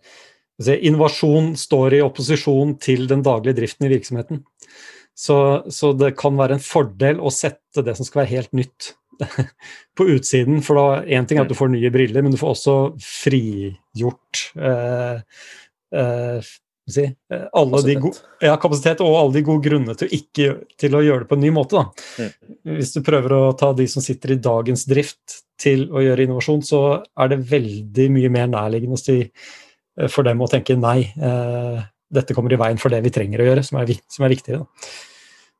Innovasjon 0.59 1.53
står 1.55 1.99
i 1.99 2.01
opposisjon 2.03 2.73
til 2.83 3.05
den 3.07 3.21
daglige 3.23 3.61
driften 3.61 3.85
i 3.88 3.91
virksomheten. 3.93 4.41
Så, 5.15 5.38
så, 5.71 5.93
det 5.95 6.17
kan 6.19 6.35
være 6.39 6.57
en 6.57 6.63
fordel 6.63 7.21
å 7.21 7.31
sette 7.31 7.83
det 7.85 7.93
som 7.95 8.07
skal 8.07 8.23
være 8.23 8.33
helt 8.33 8.57
nytt, 8.57 8.89
på 9.97 10.07
utsiden. 10.15 10.63
For 10.65 10.79
da 10.79 11.03
én 11.03 11.27
ting 11.27 11.39
er 11.39 11.47
at 11.47 11.51
du 11.51 11.57
får 11.57 11.71
nye 11.73 11.91
briller, 11.93 12.25
men 12.25 12.33
du 12.33 12.39
får 12.39 12.55
også 12.55 12.77
frigjort 13.03 14.45
eh, 14.55 15.43
eh, 15.95 16.49
si, 16.89 17.05
alle 17.29 17.49
kapasitet. 17.51 17.89
de 17.89 17.99
gode, 18.03 18.23
ja, 18.47 18.55
kapasitet 18.61 19.03
og 19.05 19.17
alle 19.19 19.38
de 19.38 19.45
gode 19.47 19.65
grunnene 19.65 19.97
til, 19.99 20.11
ikke, 20.19 20.49
til 20.79 20.97
å 20.97 21.03
gjøre 21.05 21.25
det 21.25 21.29
på 21.31 21.38
en 21.38 21.45
ny 21.45 21.51
måte. 21.55 21.83
Mm. 22.19 22.31
Hvis 22.77 22.95
du 22.95 23.01
prøver 23.05 23.35
å 23.35 23.43
ta 23.59 23.71
de 23.77 23.88
som 23.91 24.03
sitter 24.05 24.35
i 24.35 24.41
dagens 24.43 24.85
drift 24.89 25.41
til 25.59 25.88
å 25.91 26.03
gjøre 26.03 26.25
innovasjon, 26.25 26.63
så 26.65 26.81
er 27.19 27.33
det 27.33 27.43
veldig 27.49 28.09
mye 28.15 28.33
mer 28.33 28.49
nærliggende 28.51 28.99
si 29.01 29.19
eh, 29.21 30.09
for 30.09 30.27
dem 30.27 30.41
å 30.41 30.49
tenke 30.51 30.77
nei, 30.79 31.01
eh, 31.05 31.85
dette 32.09 32.35
kommer 32.35 32.53
i 32.53 32.59
veien 32.59 32.81
for 32.81 32.93
det 32.93 33.03
vi 33.05 33.13
trenger 33.13 33.43
å 33.43 33.51
gjøre, 33.51 33.65
som 33.65 33.81
er, 33.81 33.93
som 34.09 34.25
er 34.25 34.33
viktigere. 34.33 34.65
Da. 34.65 34.89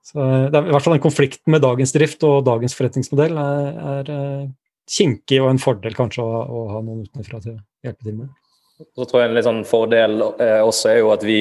Så 0.10 0.20
eh, 0.24 0.48
det 0.50 0.58
er 0.58 0.70
i 0.70 0.74
hvert 0.74 0.86
fall 0.86 0.98
en 0.98 1.06
konflikt 1.06 1.42
med 1.52 1.64
dagens 1.66 1.94
drift 1.96 2.26
og 2.28 2.42
dagens 2.48 2.76
forretningsmodell 2.78 3.38
er, 3.38 3.80
er 3.94 4.12
eh, 4.16 4.44
kinkig 4.90 5.42
og 5.44 5.52
en 5.52 5.62
fordel 5.62 5.98
kanskje 5.98 6.26
å, 6.26 6.44
å 6.44 6.68
ha 6.74 6.84
noen 6.84 7.06
utenfra 7.06 7.42
til 7.44 7.58
å 7.58 7.60
hjelpe 7.86 8.08
til 8.08 8.22
med. 8.24 8.32
Så 8.80 9.06
tror 9.06 9.22
jeg 9.22 9.30
En 9.30 9.36
litt 9.36 9.48
sånn 9.48 9.66
fordel 9.68 10.22
eh, 10.40 10.62
også 10.64 10.94
er 10.94 11.02
jo 11.02 11.12
at 11.12 11.24
vi 11.28 11.40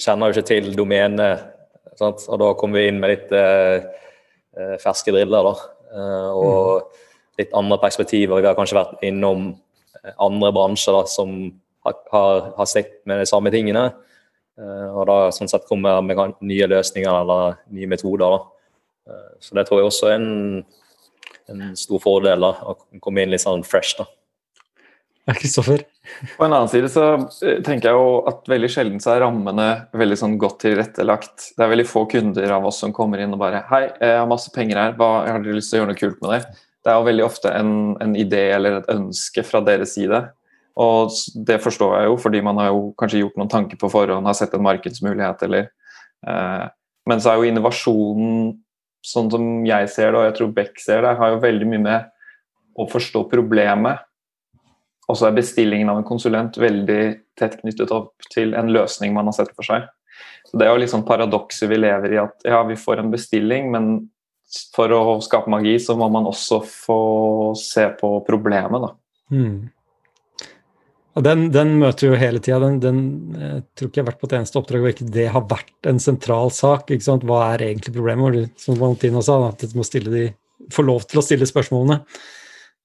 kjenner 0.00 0.30
jo 0.30 0.36
ikke 0.36 0.50
til 0.54 0.70
domenet. 0.76 1.54
Og 1.98 2.36
da 2.40 2.52
kommer 2.58 2.80
vi 2.80 2.88
inn 2.88 3.00
med 3.02 3.12
litt 3.12 3.32
eh, 3.34 3.84
eh 4.58 4.76
ferske 4.82 5.12
driller. 5.12 5.50
da. 5.50 5.54
Eh, 5.92 6.30
og 6.32 6.58
mm. 6.80 7.06
litt 7.42 7.56
andre 7.60 7.80
perspektiver. 7.82 8.40
Vi 8.40 8.48
har 8.48 8.56
kanskje 8.56 8.78
vært 8.80 9.04
innom 9.04 9.50
andre 10.16 10.52
bransjer 10.54 10.96
da, 10.96 11.04
som 11.10 11.34
har, 11.84 11.96
har, 12.14 12.52
har 12.56 12.70
slitt 12.70 12.94
med 13.04 13.20
de 13.20 13.28
samme 13.28 13.52
tingene. 13.52 13.90
Og 14.58 15.02
da 15.06 15.16
sånn 15.30 15.50
sett 15.50 15.68
kommer 15.68 16.00
med 16.02 16.18
nye 16.42 16.66
løsninger 16.66 17.20
eller 17.20 17.60
nye 17.70 17.86
metoder. 17.90 18.34
Da. 18.34 19.18
Så 19.38 19.54
det 19.54 19.68
tror 19.68 19.80
jeg 19.80 19.90
også 19.92 20.10
er 20.10 20.16
en, 20.16 20.64
en 21.52 21.62
stor 21.78 22.02
fordel 22.02 22.42
da, 22.42 22.50
å 22.66 22.74
komme 23.04 23.22
inn 23.22 23.30
litt 23.30 23.44
sånn 23.44 23.62
fresh. 23.66 23.94
da. 24.00 24.08
Kristoffer? 25.34 25.82
På 26.38 26.44
en 26.44 26.52
annen 26.52 26.68
side 26.72 26.88
så 26.92 27.04
eh, 27.44 27.58
tenker 27.64 27.90
jeg 27.90 27.96
jo 27.98 28.20
at 28.30 28.46
veldig 28.48 28.70
sjelden 28.72 29.02
så 29.02 29.12
er 29.14 29.22
rammene 29.26 29.66
veldig 29.98 30.16
sånn 30.16 30.38
godt 30.40 30.62
tilrettelagt. 30.64 31.50
Det 31.56 31.64
er 31.64 31.72
veldig 31.74 31.88
få 31.88 32.06
kunder 32.10 32.54
av 32.56 32.64
oss 32.68 32.80
som 32.82 32.94
kommer 32.96 33.20
inn 33.22 33.34
og 33.36 33.42
bare 33.42 33.64
Hei, 33.68 33.84
jeg 34.00 34.16
har 34.22 34.30
masse 34.30 34.52
penger 34.54 34.80
her, 34.80 34.96
hva, 34.98 35.10
har 35.26 35.44
dere 35.44 35.58
lyst 35.58 35.72
til 35.72 35.78
å 35.78 35.82
gjøre 35.82 35.92
noe 35.92 36.00
kult 36.00 36.24
med 36.24 36.34
det? 36.34 36.40
Det 36.84 36.92
er 36.92 36.96
jo 36.96 37.08
veldig 37.10 37.26
ofte 37.26 37.52
en, 37.52 37.72
en 38.00 38.16
idé 38.16 38.46
eller 38.56 38.78
et 38.78 38.90
ønske 38.94 39.44
fra 39.44 39.60
deres 39.66 39.92
side. 39.98 40.22
Og 40.78 41.14
det 41.48 41.58
forstår 41.64 41.96
jeg 41.98 42.10
jo, 42.10 42.16
fordi 42.22 42.42
man 42.44 42.60
har 42.60 42.70
jo 42.70 42.82
kanskje 43.00 43.24
gjort 43.24 43.38
noen 43.40 43.50
tanker 43.50 43.80
på 43.80 43.90
forhånd, 43.90 44.28
har 44.28 44.36
sett 44.38 44.54
en 44.54 44.66
markedsmulighet 44.66 45.42
eller 45.48 45.70
eh, 46.26 46.66
Men 47.08 47.22
så 47.24 47.32
er 47.32 47.40
jo 47.40 47.48
innovasjonen, 47.48 48.52
sånn 49.02 49.30
som 49.32 49.44
jeg 49.66 49.88
ser 49.90 50.12
det, 50.12 50.18
og 50.20 50.26
jeg 50.26 50.36
tror 50.36 50.54
Beck 50.54 50.82
ser 50.82 51.02
det, 51.06 51.16
har 51.18 51.32
jo 51.32 51.40
veldig 51.42 51.68
mye 51.70 51.84
med 51.86 52.10
å 52.78 52.86
forstå 52.90 53.24
problemet 53.30 54.04
og 55.08 55.16
så 55.16 55.28
er 55.28 55.38
bestillingen 55.38 55.88
av 55.88 56.02
en 56.02 56.06
konsulent 56.06 56.58
veldig 56.60 57.02
tett 57.38 57.56
knyttet 57.62 57.92
opp 57.96 58.28
til 58.32 58.52
en 58.58 58.68
løsning 58.72 59.14
man 59.16 59.30
har 59.30 59.38
sett 59.38 59.54
for 59.56 59.64
seg. 59.64 59.88
Så 60.44 60.58
Det 60.60 60.66
er 60.66 60.74
jo 60.74 60.82
liksom 60.82 61.06
paradokset 61.08 61.70
vi 61.70 61.80
lever 61.80 62.14
i, 62.14 62.20
at 62.20 62.44
ja, 62.44 62.60
vi 62.68 62.76
får 62.76 63.00
en 63.00 63.12
bestilling, 63.12 63.70
men 63.72 63.88
for 64.74 64.92
å 64.92 65.18
skape 65.24 65.50
magi, 65.52 65.76
så 65.80 65.96
må 65.96 66.08
man 66.12 66.28
også 66.28 66.60
få 66.64 67.00
se 67.56 67.86
på 68.00 68.12
problemet, 68.28 68.84
da. 68.84 68.92
Hmm. 69.32 69.56
Og 71.18 71.24
den, 71.26 71.48
den, 71.50 71.72
møter 71.80 72.12
jo 72.12 72.18
hele 72.18 72.38
tida. 72.38 72.60
Den, 72.62 72.78
den, 72.78 72.98
jeg 73.34 73.62
tror 73.74 73.88
ikke 73.90 73.98
jeg 73.98 74.04
har 74.04 74.10
vært 74.12 74.20
på 74.22 74.28
et 74.28 74.34
eneste 74.38 74.58
oppdrag 74.60 74.84
hvor 74.84 74.92
ikke 74.94 75.08
det 75.16 75.24
har 75.34 75.46
vært 75.50 75.88
en 75.90 75.98
sentral 76.02 76.52
sak. 76.54 76.92
ikke 76.94 77.06
sant? 77.08 77.26
Hva 77.26 77.40
er 77.54 77.64
egentlig 77.72 77.96
problemet? 77.96 78.52
Som 78.62 78.78
Valentina 78.78 79.22
sa, 79.26 79.40
at 79.48 79.64
du 79.66 79.74
må 79.74 79.86
de, 79.88 80.28
få 80.74 80.84
lov 80.86 81.08
til 81.10 81.18
å 81.18 81.26
stille 81.26 81.48
spørsmålene. 81.50 81.98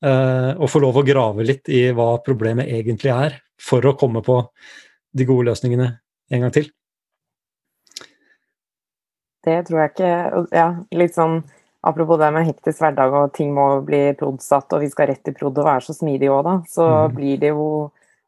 Uh, 0.04 0.58
og 0.58 0.68
få 0.68 0.82
lov 0.84 0.98
å 1.00 1.06
grave 1.08 1.46
litt 1.46 1.70
i 1.72 1.86
hva 1.96 2.18
problemet 2.26 2.68
egentlig 2.74 3.14
er, 3.14 3.38
for 3.62 3.86
å 3.86 3.94
komme 3.96 4.20
på 4.26 4.42
de 5.14 5.28
gode 5.30 5.48
løsningene 5.52 5.94
en 6.34 6.44
gang 6.44 6.52
til. 6.56 6.68
Det 9.44 9.62
tror 9.68 9.84
jeg 9.84 9.94
ikke 9.94 10.14
Ja, 10.56 10.68
litt 10.96 11.16
sånn 11.16 11.44
apropos 11.84 12.20
det 12.20 12.32
med 12.34 12.48
hektisk 12.48 12.82
hverdag 12.82 13.16
og 13.16 13.34
ting 13.36 13.54
må 13.56 13.68
bli 13.86 14.06
prodsatt, 14.18 14.72
og 14.74 14.84
vi 14.84 14.90
skal 14.92 15.12
rett 15.12 15.30
i 15.30 15.36
prod 15.36 15.58
og 15.60 15.68
være 15.68 15.84
så 15.86 15.96
smidige 15.96 16.32
òg, 16.32 16.46
da, 16.48 16.56
så 16.72 16.88
mm. 16.90 17.16
blir 17.18 17.42
det 17.42 17.52
jo 17.52 17.68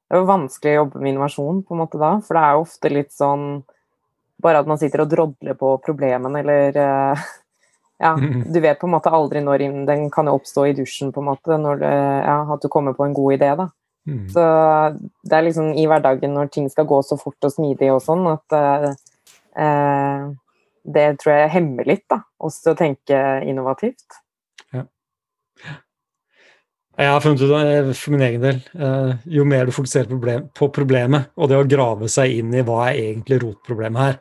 det 0.06 0.16
er 0.16 0.22
jo 0.22 0.30
vanskelig 0.30 0.74
å 0.74 0.82
jobbe 0.84 1.02
med 1.02 1.14
innovasjon 1.14 1.64
på 1.66 1.74
en 1.76 1.82
måte 1.82 2.02
da, 2.02 2.12
for 2.26 2.38
det 2.38 2.44
er 2.44 2.54
jo 2.58 2.66
ofte 2.66 2.92
litt 2.94 3.16
sånn 3.16 3.48
bare 4.44 4.62
at 4.62 4.70
man 4.70 4.78
sitter 4.78 5.02
og 5.06 5.10
drodler 5.10 5.58
på 5.58 5.72
problemene 5.86 6.42
eller 6.44 6.78
uh, 6.78 7.26
ja, 8.04 8.12
du 8.54 8.60
vet 8.60 8.80
på 8.80 8.88
en 8.90 8.96
måte 8.98 9.14
aldri 9.14 9.42
når 9.44 9.66
den 9.88 10.10
kan 10.14 10.30
oppstå 10.32 10.68
i 10.70 10.76
dusjen, 10.78 11.14
på 11.16 11.24
en 11.24 11.30
måte, 11.30 11.58
når 11.62 11.82
du, 11.82 11.88
ja, 11.88 12.38
at 12.56 12.64
du 12.64 12.70
kommer 12.72 12.96
på 12.98 13.08
en 13.08 13.16
god 13.16 13.38
idé. 13.38 13.52
da. 13.56 13.70
Mm. 14.06 14.26
Så 14.30 14.42
det 15.26 15.38
er 15.38 15.46
liksom 15.48 15.72
i 15.74 15.86
hverdagen 15.90 16.36
når 16.36 16.52
ting 16.54 16.68
skal 16.70 16.88
gå 16.90 17.00
så 17.08 17.18
fort 17.18 17.48
og 17.48 17.54
smidig 17.56 17.90
og 17.94 18.04
sånn, 18.04 18.28
at 18.30 18.58
eh, 18.60 20.28
det 20.96 21.08
tror 21.22 21.34
jeg 21.34 21.54
hemmer 21.56 21.88
litt, 21.90 22.06
da, 22.12 22.20
oss 22.38 22.60
til 22.62 22.76
å 22.76 22.80
tenke 22.80 23.22
innovativt. 23.48 24.20
Ja. 24.76 24.86
Jeg 26.96 27.12
har 27.12 27.24
funnet 27.24 27.44
ut 27.44 27.54
eh, 27.60 27.92
for 27.98 28.16
min 28.16 28.24
egen 28.24 28.44
del, 28.44 28.60
eh, 28.80 29.14
jo 29.36 29.44
mer 29.48 29.68
du 29.68 29.76
fokuserer 29.76 30.46
på 30.56 30.70
problemet, 30.76 31.32
og 31.36 31.52
det 31.52 31.60
å 31.60 31.68
grave 31.68 32.08
seg 32.12 32.38
inn 32.40 32.54
i 32.56 32.64
hva 32.64 32.86
er 32.88 33.02
egentlig 33.02 33.42
rotproblemet 33.44 34.02
her, 34.02 34.20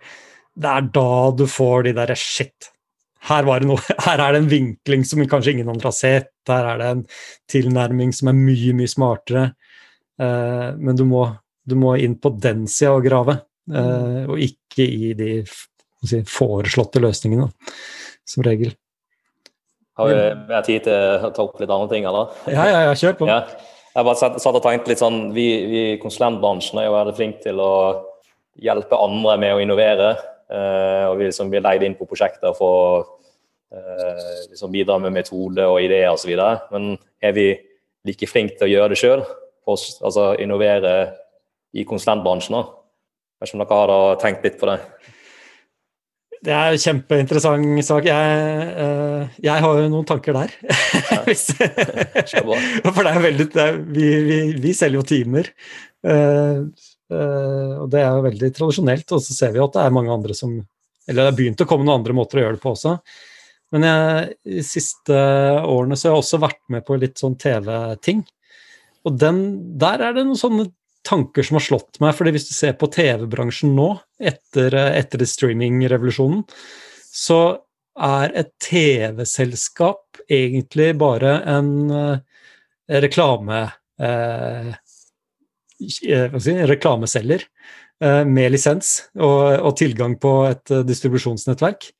det 0.55 0.71
er 0.71 0.89
da 0.97 1.11
du 1.39 1.45
får 1.51 1.87
de 1.87 1.95
derre 1.95 2.17
shit, 2.19 2.71
her, 3.29 3.47
noe, 3.65 3.79
her, 4.07 4.21
er 4.21 4.35
det 4.35 4.43
en 4.43 4.51
vinkling 4.51 5.07
som 5.07 5.23
kanskje 5.31 5.55
ingen 5.55 5.71
andre 5.73 5.89
har 5.89 5.97
sett. 5.97 6.33
Her 6.51 6.67
er 6.75 6.81
det 6.81 6.91
en 6.91 7.05
tilnærming 7.51 8.13
som 8.13 8.29
er 8.31 8.37
mye, 8.37 8.75
mye 8.77 8.91
smartere. 8.91 9.47
Uh, 10.21 10.77
men 10.77 10.99
du 10.99 11.07
må, 11.09 11.25
du 11.65 11.75
må, 11.81 11.95
inn 11.99 12.19
på 12.21 12.35
den 12.37 12.67
sida 12.71 12.93
og 12.99 13.07
grave, 13.07 13.39
uh, 13.73 14.29
og 14.29 14.43
ikke 14.45 14.85
i 14.85 15.15
de 15.19 15.31
si, 15.49 16.21
foreslåtte 16.29 17.03
løsningene, 17.03 17.49
som 18.29 18.45
regel. 18.47 18.77
Har 19.95 20.11
vi 20.11 20.19
mer 20.49 20.65
tid 20.67 20.87
til 20.89 21.25
å 21.29 21.31
ta 21.31 21.45
opp 21.45 21.61
litt 21.63 21.71
andre 21.71 21.91
ting, 21.93 22.07
eller? 22.11 22.35
Ja, 22.51 22.67
ja, 22.67 22.81
ja 22.89 22.95
kjør 22.99 23.19
på. 23.21 23.29
Ja. 23.31 23.45
Jeg 23.95 24.07
bare 24.09 24.19
satt, 24.19 24.41
satt 24.43 24.57
og 24.59 24.65
tenkte 24.65 24.91
litt 24.91 25.03
sånn, 25.03 25.29
Vi 25.37 25.47
i 25.63 25.83
konsulentbransjen 26.03 26.81
er 26.83 26.89
jo 26.89 26.97
veldig 26.97 27.15
flinke 27.15 27.45
til 27.45 27.61
å 27.63 27.75
hjelpe 28.59 28.99
andre 28.99 29.37
med 29.39 29.55
å 29.55 29.61
innovere. 29.63 30.15
Eh, 30.51 31.05
og 31.09 31.19
vi 31.21 31.29
liksom 31.29 31.53
blir 31.53 31.63
leid 31.63 31.85
inn 31.87 31.95
på 31.99 32.09
prosjekter 32.11 32.57
for 32.59 32.75
å 32.75 32.97
eh, 33.75 34.43
liksom 34.51 34.75
bidra 34.75 34.99
med 34.99 35.15
metode 35.15 35.67
og 35.71 35.79
ideer 35.83 36.11
osv. 36.11 36.35
Men 36.75 36.97
er 37.23 37.37
vi 37.39 37.49
like 38.05 38.29
flinke 38.29 38.59
til 38.59 38.69
å 38.69 38.73
gjøre 38.73 38.95
det 38.95 39.01
sjøl? 39.01 39.25
Altså 39.71 40.33
innovere 40.43 40.97
i 41.75 41.87
konsulentbransjen? 41.89 42.59
da? 42.59 42.67
Vet 43.41 43.51
ikke 43.51 43.61
om 43.61 43.67
dere 43.69 44.01
har 44.03 44.21
tenkt 44.23 44.45
litt 44.47 44.59
på 44.59 44.69
det? 44.71 44.81
Det 46.45 46.53
er 46.53 46.75
en 46.75 46.83
kjempeinteressant 46.83 47.87
sak. 47.87 48.09
Jeg, 48.09 48.65
uh, 48.77 49.37
jeg 49.43 49.65
har 49.65 49.81
jo 49.81 49.93
noen 49.93 50.09
tanker 50.09 50.37
der. 50.37 50.53
For 52.95 53.01
det 53.01 53.13
er 53.13 53.27
veldig 53.29 53.47
det 53.55 53.65
er, 53.65 53.79
vi, 53.81 54.09
vi, 54.27 54.39
vi, 54.61 54.75
selger 54.77 55.01
jo 55.01 55.09
timer. 55.09 55.49
Uh, 56.05 56.69
Uh, 57.13 57.85
og 57.85 57.91
Det 57.93 58.01
er 58.01 58.17
jo 58.17 58.25
veldig 58.25 58.51
tradisjonelt, 58.57 59.13
og 59.13 59.23
så 59.23 59.37
ser 59.37 59.53
vi 59.55 59.63
at 59.63 59.77
det 59.77 59.85
er 59.85 59.95
mange 59.95 60.13
andre 60.13 60.37
som 60.37 60.57
Eller 61.05 61.21
det 61.21 61.29
har 61.29 61.37
begynt 61.37 61.61
å 61.61 61.67
komme 61.69 61.85
noen 61.85 62.01
andre 62.01 62.15
måter 62.17 62.41
å 62.41 62.47
gjøre 62.47 62.57
det 62.57 62.63
på 62.63 62.73
også. 62.73 62.95
Men 63.75 63.85
jeg, 63.85 64.31
de 64.49 64.63
siste 64.65 65.19
årene 65.69 65.99
så 66.01 66.09
har 66.09 66.15
jeg 66.15 66.23
også 66.23 66.41
vært 66.41 66.63
med 66.73 66.87
på 66.87 66.97
litt 66.97 67.21
sånn 67.21 67.37
TV-ting. 67.37 68.23
Og 69.05 69.19
den, 69.21 69.43
der 69.77 70.01
er 70.01 70.17
det 70.17 70.25
noen 70.25 70.41
sånne 70.41 70.65
tanker 71.07 71.47
som 71.47 71.59
har 71.59 71.67
slått 71.67 72.01
meg. 72.03 72.15
fordi 72.17 72.35
hvis 72.35 72.49
du 72.49 72.55
ser 72.57 72.75
på 72.81 72.89
TV-bransjen 72.93 73.75
nå, 73.77 73.91
etter, 74.19 74.75
etter 74.95 75.25
streaming-revolusjonen, 75.29 76.45
så 77.15 77.41
er 77.95 78.33
et 78.35 78.51
TV-selskap 78.65 80.25
egentlig 80.29 80.95
bare 80.99 81.39
en 81.57 81.75
uh, 81.93 82.17
reklame... 83.05 83.69
Uh, 84.01 84.75
Eh, 85.81 86.39
si, 86.39 86.55
reklameselger 86.67 87.43
uh, 88.05 88.25
med 88.25 88.53
lisens 88.55 88.97
og, 89.19 89.59
og, 89.59 89.73
tilgang 89.79 90.17
på 90.21 90.33
et 90.51 90.71
eh, 90.71 90.85
distribusjonsnettverk. 90.87 91.91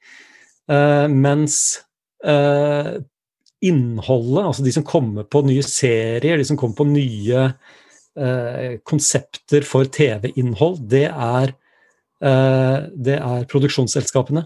mens 1.13 1.57
innholdet, 3.61 4.45
altså 4.47 4.63
de 4.65 4.73
som 4.73 4.85
kommer 4.85 5.27
på 5.29 5.43
nye 5.45 5.61
serier, 5.61 6.39
de 6.41 6.47
som 6.49 6.57
kommer 6.57 6.79
på 6.79 6.87
nye 6.89 7.43
konsepter 8.87 9.65
for 9.67 9.89
TV-innhold, 9.91 10.77
det 10.91 11.09
er, 11.11 11.51
det 12.95 13.17
er 13.19 13.47
produksjonsselskapene. 13.51 14.45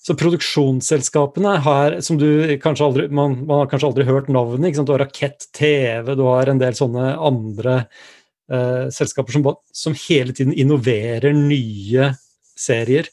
Så 0.00 0.14
produksjonsselskapene 0.16 1.58
her, 1.60 1.98
som 2.00 2.16
du 2.16 2.56
kanskje 2.62 2.86
aldri, 2.86 3.08
man, 3.12 3.34
man 3.44 3.62
har 3.62 3.68
kanskje 3.68 3.90
aldri 3.90 4.06
hørt 4.08 4.30
navnet. 4.32 4.78
Du 4.80 4.94
har 4.94 5.02
Rakett 5.04 5.50
TV, 5.56 6.14
du 6.16 6.24
har 6.24 6.48
en 6.48 6.60
del 6.60 6.76
sånne 6.76 7.10
andre 7.20 7.74
uh, 7.82 8.88
selskaper 8.88 9.36
som, 9.36 9.44
som, 9.76 9.96
hele 10.08 10.32
tiden 10.36 10.56
innoverer 10.56 11.36
nye 11.36 12.14
serier. 12.56 13.10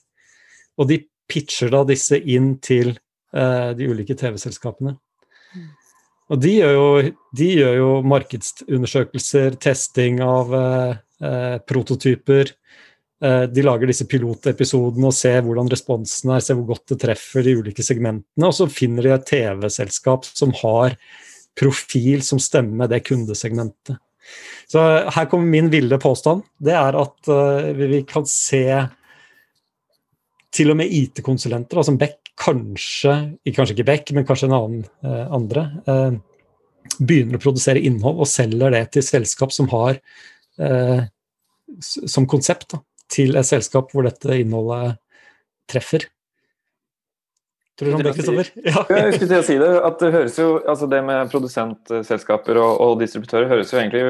Og 0.79 0.87
de 0.87 1.01
pitcher 1.27 1.73
da 1.75 1.83
disse 1.89 2.21
inn 2.23 2.53
til 2.63 2.93
uh, 3.35 3.75
de 3.75 3.91
ulike 3.91 4.15
TV-selskapene. 4.15 4.95
Og 6.27 6.39
de 6.43 6.53
gjør, 6.57 6.73
jo, 6.75 7.11
de 7.39 7.49
gjør, 7.61 7.75
jo, 7.77 7.89
markedsundersøkelser, 8.13 9.55
testing 9.63 10.19
av 10.25 10.55
eh, 10.57 11.59
prototyper 11.67 12.51
Eh, 13.23 13.43
de 13.49 13.63
lager 13.65 13.89
disse 13.89 14.05
pilotepisodene 14.09 15.09
og 15.09 15.15
ser 15.17 15.41
hvordan 15.45 15.69
responsen 15.71 16.35
er, 16.35 16.43
ser 16.43 16.57
hvor 16.59 16.75
godt 16.75 16.93
det 16.93 16.99
treffer 17.01 17.45
de 17.45 17.55
ulike 17.57 17.85
segmentene. 17.85 18.45
Og 18.45 18.53
så 18.53 18.67
finner 18.69 19.05
de 19.07 19.15
et 19.15 19.25
TV-selskap 19.31 20.27
som 20.27 20.53
har 20.61 20.97
profil 21.57 22.21
som 22.25 22.41
stemmer 22.41 22.83
med 22.83 22.93
det 22.93 23.01
kundesegmentet. 23.07 23.97
Så 24.69 24.83
her 25.15 25.25
kommer 25.31 25.49
min 25.49 25.71
ville 25.71 25.97
påstand. 26.03 26.43
Det 26.59 26.75
er 26.75 26.97
at 26.99 27.29
uh, 27.31 27.69
vi 27.79 28.03
kan 28.05 28.25
se 28.27 28.65
til 30.53 30.73
og 30.73 30.77
med 30.77 30.91
IT-konsulenter, 30.91 31.79
altså 31.79 31.95
Beck, 31.97 32.19
kanskje 32.37 33.13
kanskje 33.55 33.75
ikke 33.75 33.87
Beck, 33.87 34.11
men 34.15 34.27
kanskje 34.27 34.49
en 34.49 34.57
annen 34.57 34.83
uh, 35.05 35.25
andre, 35.35 35.67
uh, 35.89 36.97
begynner 36.97 37.39
å 37.39 37.43
produsere 37.43 37.81
innhold 37.83 38.21
og 38.23 38.29
selger 38.29 38.71
det 38.73 38.85
til 38.95 39.03
selskap 39.03 39.51
som 39.53 39.67
har 39.73 39.99
som 41.83 42.25
konsept. 42.31 42.71
Da 42.71 42.79
til 43.11 43.39
et 43.39 43.47
selskap 43.47 43.91
hvor 43.93 44.07
dette 44.07 44.37
innholdet 44.41 44.99
treffer. 45.69 46.07
Tror 47.77 47.91
du 47.91 47.95
om 47.99 48.01
det, 48.01 48.13
Kristoffer? 48.17 48.47
Ja. 48.65 48.81
Jeg 48.89 49.11
skulle 49.13 49.29
til 49.29 49.37
å 49.37 49.45
si 49.45 49.55
det. 49.61 49.67
at 49.85 49.99
det 50.01 50.07
høres 50.15 50.37
jo, 50.39 50.47
altså 50.65 50.87
det 50.89 51.01
med 51.05 51.29
produsentselskaper 51.29 52.57
og, 52.57 52.71
og, 52.81 52.93
distributører 53.03 53.51
høres 53.51 53.73
jo 53.73 53.77
egentlig 53.77 54.01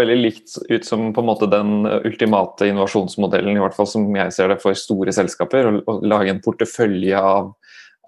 veldig 0.00 0.16
likt 0.18 0.56
ut 0.66 0.88
som 0.88 1.12
på 1.14 1.22
en 1.22 1.28
måte 1.28 1.48
den 1.52 1.86
ultimate 2.00 2.66
innovasjonsmodellen, 2.72 3.54
i 3.54 3.62
hvert 3.62 3.76
fall 3.76 3.86
som 3.86 4.08
jeg 4.18 4.34
ser 4.34 4.50
det 4.50 4.58
for 4.64 4.74
store 4.78 5.14
selskaper. 5.14 5.70
Å, 5.78 5.96
lage 6.02 6.34
en 6.34 6.42
portefølje 6.42 7.22
av, 7.22 7.52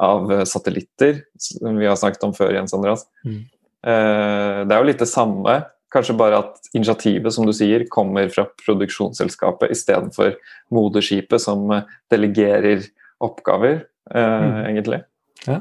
av, 0.03 0.33
satellitter, 0.49 1.23
som 1.41 1.79
vi 1.81 1.89
har 1.89 1.97
snakket 1.97 2.29
om 2.29 2.35
før, 2.37 2.53
Jens 2.57 2.75
Andreas. 2.77 3.07
Mm. 3.25 3.41
Eh, 3.87 4.61
det 4.67 4.77
er 4.77 4.79
jo 4.79 4.91
litt 4.91 5.03
det 5.03 5.11
samme. 5.11 5.59
Kanskje 5.93 6.17
bare 6.19 6.43
at 6.43 6.71
initiativet 6.75 7.33
som 7.33 7.47
du 7.49 7.55
sier, 7.57 7.87
kommer 7.93 8.29
fra 8.33 8.45
produksjonsselskapet 8.65 9.73
istedenfor 9.73 10.35
moderskipet 10.75 11.41
som 11.43 11.71
delegerer 12.13 12.85
oppgaver 13.25 13.85
Eh, 14.15 14.43
mm. 14.43 14.67
egentlig. 14.67 15.03
Ja. 15.47 15.61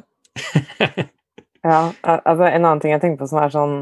ja, 1.61 1.91
altså 2.01 2.43
En 2.43 2.65
annen 2.65 2.79
ting 2.79 2.91
jeg 2.93 3.01
tenker 3.01 3.23
på 3.23 3.29
som 3.29 3.41
er 3.41 3.53
sånn 3.53 3.77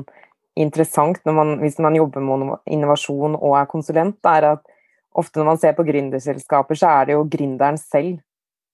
interessant 0.60 1.24
man, 1.26 1.58
hvis 1.64 1.80
man 1.82 1.98
jobber 1.98 2.22
med 2.22 2.54
innovasjon 2.70 3.36
og 3.40 3.58
er 3.58 3.72
konsulent, 3.72 4.20
er 4.30 4.52
at 4.54 4.62
ofte 5.18 5.42
når 5.42 5.50
man 5.50 5.60
ser 5.62 5.74
på 5.78 5.86
gründerselskaper, 5.88 6.78
så 6.78 6.92
er 7.00 7.10
det 7.10 7.18
jo 7.18 7.26
gründeren 7.30 7.80
selv 7.82 8.22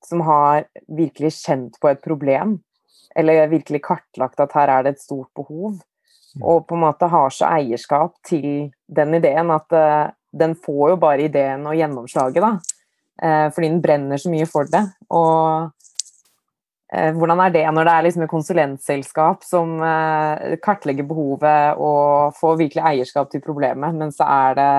som 0.05 0.21
har 0.25 0.65
virkelig 0.87 1.33
kjent 1.41 1.79
på 1.81 1.91
et 1.91 2.01
problem, 2.03 2.57
eller 3.15 3.47
virkelig 3.51 3.81
kartlagt 3.85 4.39
at 4.39 4.53
her 4.55 4.71
er 4.71 4.85
det 4.85 4.95
et 4.95 5.03
stort 5.03 5.29
behov, 5.37 5.79
mm. 6.35 6.43
og 6.43 6.67
på 6.67 6.77
en 6.77 6.85
måte 6.85 7.09
har 7.09 7.33
så 7.33 7.49
eierskap 7.49 8.15
til 8.27 8.69
den 8.87 9.17
ideen 9.17 9.51
at 9.53 9.75
uh, 9.75 10.11
den 10.29 10.55
får 10.55 10.93
jo 10.93 11.01
bare 11.01 11.25
ideen 11.25 11.65
og 11.67 11.77
gjennomslaget, 11.77 12.43
da. 12.43 12.53
Uh, 13.19 13.47
fordi 13.51 13.67
den 13.67 13.81
brenner 13.83 14.21
så 14.21 14.31
mye 14.31 14.47
for 14.47 14.69
det. 14.71 14.85
Og 15.11 15.71
uh, 16.93 17.11
hvordan 17.17 17.43
er 17.43 17.55
det 17.57 17.65
når 17.73 17.89
det 17.89 17.95
er 17.95 18.07
liksom 18.07 18.25
et 18.25 18.31
konsulentselskap 18.31 19.43
som 19.47 19.75
kartlegger 20.63 21.07
behovet 21.09 21.81
og 21.81 22.37
får 22.39 22.61
virkelig 22.63 22.85
eierskap 22.93 23.33
til 23.33 23.43
problemet, 23.43 23.97
men 23.97 24.13
så 24.15 24.29
er 24.29 24.55
det 24.59 24.71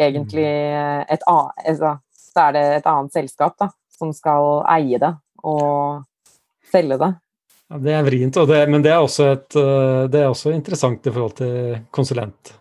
egentlig 0.00 0.48
et, 1.12 1.22
altså, 1.28 1.96
så 2.32 2.46
er 2.46 2.56
det 2.56 2.62
et 2.78 2.86
annet 2.88 3.12
selskap 3.12 3.58
da, 3.60 3.68
som 4.02 4.14
skal 4.16 4.64
eie 4.74 4.98
det 5.00 5.12
og 5.46 6.02
selge 6.72 6.98
det? 7.00 7.12
Ja, 7.72 7.78
det 7.86 7.94
er 7.96 8.04
vrient, 8.04 8.40
det, 8.50 8.58
men 8.68 8.84
det 8.84 8.92
er, 8.92 9.06
et, 9.06 9.56
eh, 9.56 10.02
det 10.12 10.20
er, 10.20 10.28
også 10.28 10.52
interessant 10.52 11.06
i 11.06 11.14
forhold 11.14 11.38
til 11.38 11.78
konsulent. 11.94 12.58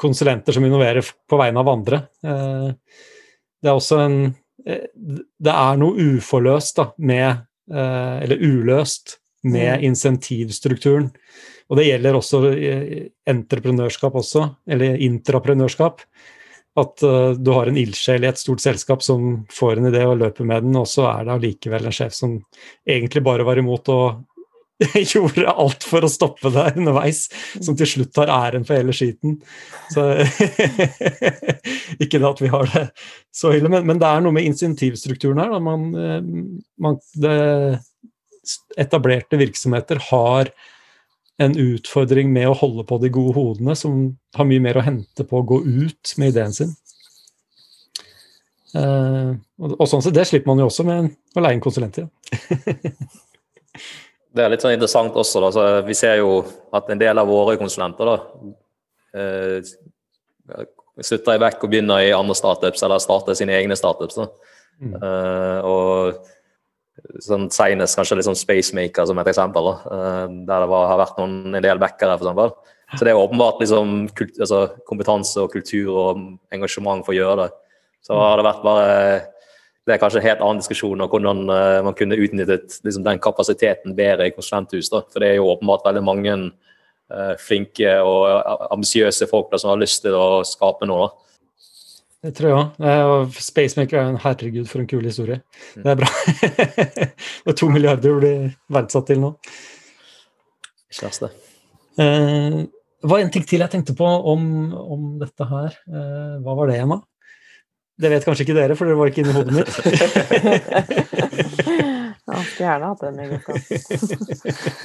konsulenter 0.00 0.56
som 0.56 0.64
innoverer 0.64 1.04
på 1.28 1.36
vegne 1.36 1.60
av 1.60 1.68
andre. 1.68 1.96
Det 2.20 3.68
er 3.68 3.74
også 3.74 3.98
en 4.00 4.16
Det 4.60 5.52
er 5.52 5.76
noe 5.80 6.16
uforløst 6.16 6.76
da, 6.76 6.90
med 6.96 7.46
Eh, 7.70 8.22
eller 8.22 8.36
uløst 8.42 9.18
med 9.42 9.78
mm. 9.78 9.84
insentivstrukturen. 9.84 11.10
Og 11.70 11.78
det 11.78 11.86
gjelder 11.86 12.16
også 12.18 12.40
entreprenørskap 13.30 14.16
også, 14.18 14.48
eller 14.66 14.98
intraprenørskap. 15.06 16.02
At 16.78 17.02
uh, 17.02 17.32
du 17.34 17.50
har 17.50 17.66
en 17.66 17.78
ildsjel 17.80 18.24
i 18.24 18.30
et 18.30 18.38
stort 18.38 18.62
selskap 18.62 19.02
som 19.02 19.44
får 19.50 19.80
en 19.80 19.90
idé 19.90 20.04
og 20.06 20.20
løper 20.20 20.46
med 20.46 20.68
den, 20.68 20.76
og 20.78 20.86
så 20.86 21.08
er 21.10 21.26
det 21.26 21.34
allikevel 21.34 21.88
en 21.88 21.96
sjef 21.96 22.14
som 22.14 22.36
egentlig 22.86 23.24
bare 23.26 23.46
var 23.46 23.58
imot 23.58 23.90
og 23.90 24.20
gjorde 25.12 25.50
alt 25.50 25.84
for 25.84 26.06
å 26.06 26.10
stoppe 26.10 26.52
deg 26.54 26.78
underveis, 26.80 27.26
som 27.60 27.76
til 27.76 27.88
slutt 27.90 28.14
tar 28.16 28.32
æren 28.32 28.64
for 28.64 28.78
hele 28.78 28.94
skiten. 28.96 29.36
Så 29.92 30.06
Ikke 32.02 32.16
det 32.16 32.30
at 32.30 32.40
vi 32.40 32.52
har 32.52 32.70
det 32.72 32.86
så 33.34 33.52
ille, 33.56 33.68
men, 33.68 33.84
men 33.88 34.00
det 34.00 34.08
er 34.08 34.24
noe 34.24 34.34
med 34.36 34.46
insentivstrukturen 34.48 35.42
her. 35.42 35.58
Man, 35.60 35.90
eh, 35.92 36.22
man, 36.80 36.96
det, 37.20 37.36
etablerte 38.80 39.38
virksomheter 39.40 40.00
har 40.10 40.50
en 41.40 41.56
utfordring 41.56 42.32
med 42.32 42.50
å 42.50 42.56
holde 42.56 42.84
på 42.88 42.98
de 43.00 43.10
gode 43.12 43.34
hodene, 43.38 43.74
som 43.78 44.02
har 44.36 44.48
mye 44.48 44.62
mer 44.62 44.76
å 44.76 44.84
hente 44.84 45.24
på 45.26 45.40
å 45.40 45.46
gå 45.46 45.60
ut 45.64 46.14
med 46.20 46.34
ideen 46.34 46.52
sin. 46.56 46.74
Uh, 48.70 49.34
og, 49.58 49.72
og 49.80 49.86
sånn 49.90 50.04
sett, 50.04 50.14
Det 50.14 50.28
slipper 50.28 50.52
man 50.52 50.60
jo 50.62 50.68
også 50.68 50.84
med 50.86 51.08
å 51.34 51.42
leie 51.42 51.56
inn 51.56 51.64
konsulenter. 51.64 52.06
det 54.36 54.44
er 54.44 54.52
litt 54.52 54.62
sånn 54.62 54.76
interessant 54.76 55.16
også. 55.18 55.42
Da. 55.42 55.50
Så 55.56 55.64
vi 55.88 55.96
ser 55.98 56.20
jo 56.20 56.42
at 56.76 56.92
en 56.92 57.00
del 57.00 57.18
av 57.18 57.30
våre 57.30 57.56
konsulenter 57.60 58.12
da, 58.12 58.18
uh, 59.16 60.60
slutter 61.00 61.38
i 61.38 61.42
vekk 61.46 61.64
og 61.64 61.72
begynner 61.72 62.04
i 62.04 62.12
andre 62.14 62.36
startups, 62.36 62.84
eller 62.84 63.02
starter 63.02 63.38
sine 63.38 63.56
egne 63.56 63.78
startups. 63.78 64.20
Mm. 64.80 64.94
Uh, 65.00 65.58
og 65.64 66.20
sånn 67.24 67.48
Senest 67.54 67.98
kanskje 67.98 68.18
litt 68.18 68.28
sånn 68.28 68.38
Spacemaker 68.38 69.08
som 69.08 69.18
et 69.20 69.30
eksempel, 69.32 69.70
da, 69.70 69.96
eh, 69.96 70.36
der 70.48 70.64
det 70.64 70.70
var, 70.72 70.86
har 70.90 71.00
vært 71.02 71.18
noen, 71.20 71.54
en 71.54 71.64
del 71.64 71.82
backere. 71.82 72.18
For 72.20 72.28
eksempel. 72.28 72.54
så 72.96 73.06
det 73.06 73.12
er 73.12 73.20
åpenbart 73.20 73.60
liksom, 73.62 73.98
kult, 74.18 74.38
altså, 74.38 74.62
kompetanse 74.88 75.42
og 75.42 75.52
kultur 75.52 75.90
og 75.94 76.22
engasjement 76.52 77.04
for 77.06 77.14
å 77.14 77.20
gjøre 77.20 77.44
det. 77.44 77.50
Så 78.06 78.16
har 78.16 78.40
det 78.40 78.48
vært 78.48 78.64
bare 78.64 78.96
det 79.88 79.96
er 79.96 80.00
kanskje 80.02 80.20
en 80.20 80.26
helt 80.28 80.42
annen 80.44 80.60
diskusjon 80.60 81.00
om 81.02 81.08
hvordan 81.10 81.40
uh, 81.50 81.80
man 81.82 81.96
kunne 81.98 82.18
utnyttet 82.20 82.76
liksom, 82.84 83.04
den 83.06 83.20
kapasiteten 83.22 83.96
bedre 83.98 84.28
i 84.28 84.34
konsulenthus. 84.34 84.90
Da. 84.92 85.02
For 85.10 85.22
det 85.22 85.32
er 85.32 85.40
jo 85.40 85.48
åpenbart 85.50 85.86
veldig 85.88 86.02
mange 86.04 86.36
uh, 86.36 87.34
flinke 87.40 87.96
og 88.04 88.70
ambisiøse 88.70 89.26
folk 89.30 89.50
da, 89.50 89.58
som 89.58 89.72
har 89.72 89.80
lyst 89.80 90.04
til 90.04 90.14
å 90.14 90.44
skape 90.46 90.86
noe. 90.88 91.08
Da. 91.08 91.29
Det 92.20 92.34
tror 92.36 92.50
jeg 92.50 92.56
òg. 92.60 93.36
Spacemaker 93.40 94.00
er 94.00 94.10
en 94.10 94.20
herregud 94.20 94.66
for 94.68 94.82
en 94.82 94.88
kul 94.90 95.06
historie. 95.08 95.40
Mm. 95.76 95.84
Det 95.84 95.92
er 95.92 96.00
bra. 96.02 96.10
det 97.44 97.54
er 97.54 97.56
to 97.56 97.70
milliarder 97.72 98.18
blir 98.18 98.50
verdsatt 98.72 99.08
til 99.08 99.22
nå. 99.22 99.32
Ikke 100.90 101.06
verst, 101.06 101.24
det. 101.24 101.30
Det 101.96 103.08
var 103.08 103.22
en 103.22 103.32
ting 103.32 103.46
til 103.48 103.64
jeg 103.64 103.72
tenkte 103.72 103.96
på 103.96 104.04
om, 104.04 104.42
om 104.76 105.06
dette 105.20 105.46
her. 105.48 105.78
hva 106.44 106.56
var 106.58 106.68
det, 106.68 106.82
Emma? 106.82 107.00
Det 108.00 108.08
vet 108.08 108.24
kanskje 108.24 108.46
ikke 108.46 108.56
dere, 108.56 108.76
for 108.78 108.88
dere 108.88 108.96
var 108.96 109.10
ikke 109.10 109.20
inni 109.24 109.34
hodet 109.36 109.52
mitt. 109.52 109.68
jeg 112.30 112.44
skulle 112.48 112.64
gjerne 112.64 112.88
hatt 112.88 113.02
den 113.04 113.18
egenskapen. 113.26 113.60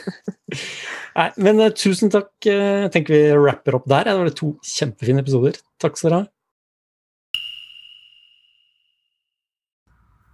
Nei, 1.19 1.29
men 1.47 1.61
uh, 1.63 1.69
tusen 1.71 2.11
takk. 2.11 2.33
Eh, 2.43 2.81
jeg 2.85 2.91
tenker 2.91 3.15
vi 3.15 3.21
rapper 3.39 3.77
opp 3.79 3.87
der. 3.87 4.09
Det 4.09 4.17
var 4.19 4.33
to 4.35 4.49
kjempefine 4.67 5.23
episoder. 5.23 5.55
Takk 5.79 5.95
skal 5.99 6.09
dere 6.09 6.19
ha. 6.19 6.27